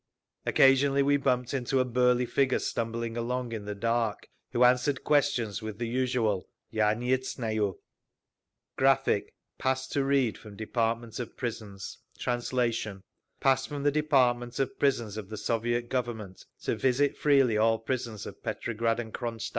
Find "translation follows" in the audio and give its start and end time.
12.17-13.03